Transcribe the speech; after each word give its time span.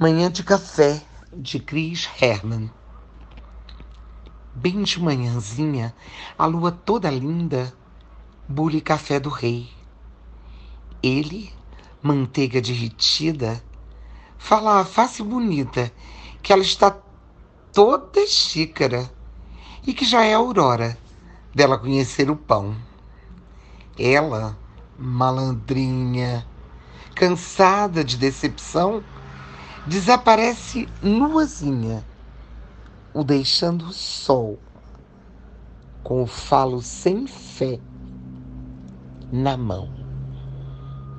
Manhã 0.00 0.30
de 0.30 0.44
Café, 0.44 1.02
de 1.32 1.58
Chris 1.58 2.08
Herman. 2.20 2.70
Bem 4.54 4.84
de 4.84 5.02
manhãzinha, 5.02 5.92
a 6.38 6.46
lua 6.46 6.70
toda 6.70 7.10
linda, 7.10 7.74
bule 8.48 8.80
café 8.80 9.18
do 9.18 9.28
rei. 9.28 9.68
Ele, 11.02 11.52
manteiga 12.00 12.60
derretida, 12.60 13.60
fala 14.38 14.78
a 14.78 14.84
face 14.84 15.20
bonita 15.20 15.92
que 16.44 16.52
ela 16.52 16.62
está 16.62 16.96
toda 17.72 18.24
xícara 18.24 19.10
e 19.84 19.92
que 19.92 20.04
já 20.04 20.22
é 20.22 20.32
aurora 20.32 20.96
dela 21.52 21.76
conhecer 21.76 22.30
o 22.30 22.36
pão. 22.36 22.76
Ela, 23.98 24.56
malandrinha, 24.96 26.46
cansada 27.16 28.04
de 28.04 28.16
decepção, 28.16 29.02
desaparece 29.88 30.86
nuazinha, 31.02 32.04
o 33.14 33.24
deixando 33.24 33.90
sol, 33.90 34.58
com 36.04 36.22
o 36.22 36.26
falo 36.26 36.82
sem 36.82 37.26
fé 37.26 37.80
na 39.32 39.56
mão. 39.56 39.97